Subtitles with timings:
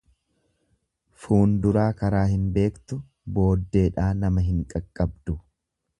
[1.25, 2.99] Fuunduraa karaa hin beektu,
[3.37, 5.41] booddeedhaa nama hin qaqqabdu.